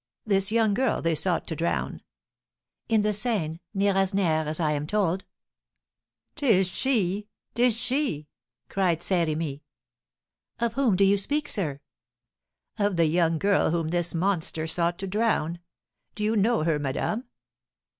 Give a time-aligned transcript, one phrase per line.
[0.25, 2.01] This young girl they sought to drown"
[2.89, 5.25] "In the Seine, near Asnières, as I am told."
[6.35, 7.27] "'Tis she!
[7.53, 8.27] 'Tis she!"
[8.67, 9.61] cried Saint Remy.
[10.59, 11.81] "Of whom do you speak, sir?"
[12.79, 15.59] "Of the young girl whom this monster sought to drown.
[16.15, 17.25] Do you know her, madame?"